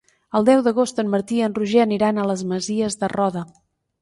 El 0.37 0.45
deu 0.45 0.63
d'agost 0.67 1.01
en 1.03 1.11
Martí 1.15 1.37
i 1.41 1.45
en 1.49 1.55
Roger 1.59 1.83
aniran 1.83 2.21
a 2.23 2.27
les 2.31 2.43
Masies 2.55 2.99
de 3.05 3.13
Roda. 3.17 3.47